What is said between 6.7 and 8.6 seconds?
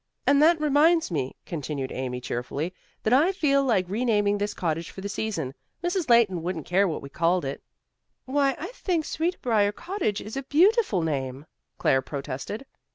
what we called it." "Why,